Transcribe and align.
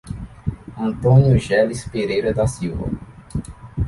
Antônio 0.79 1.37
Geles 1.37 1.87
Pereira 1.87 2.33
da 2.33 2.47
Silva 2.47 2.87